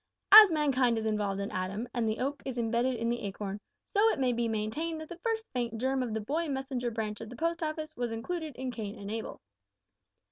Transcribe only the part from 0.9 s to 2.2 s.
is involved in Adam, and the